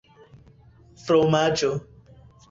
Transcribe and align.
fromaĝo 1.03 1.69